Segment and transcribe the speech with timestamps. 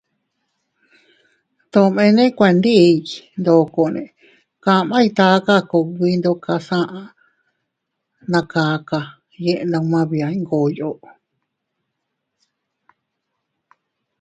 [1.71, 2.97] Tomene kuendiy
[3.39, 4.03] ndokone
[4.63, 7.03] kamay taka kugbi ndokas aʼa
[8.31, 8.99] na kaka
[9.43, 10.91] yiʼi numma bia Iyngoyo.